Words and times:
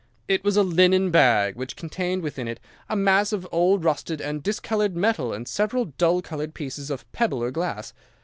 It 0.27 0.43
was 0.43 0.57
a 0.57 0.63
linen 0.63 1.11
bag 1.11 1.55
which 1.55 1.75
contained 1.75 2.23
within 2.23 2.47
it 2.47 2.59
a 2.89 2.95
mass 2.95 3.31
of 3.31 3.47
old 3.51 3.83
rusted 3.83 4.19
and 4.19 4.41
discoloured 4.41 4.95
metal 4.95 5.31
and 5.31 5.47
several 5.47 5.85
dull 5.99 6.23
coloured 6.23 6.55
pieces 6.55 6.89
of 6.89 7.05
pebble 7.11 7.43
or 7.43 7.51
glass. 7.51 7.93